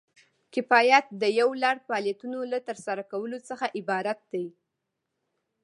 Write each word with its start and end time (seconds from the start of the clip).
کفایت 0.53 1.05
د 1.21 1.23
یو 1.39 1.49
لړ 1.63 1.75
فعالیتونو 1.87 2.39
له 2.51 2.59
ترسره 2.67 3.03
کولو 3.11 3.39
څخه 3.49 3.65
عبارت 3.79 4.19
دی. 4.33 4.47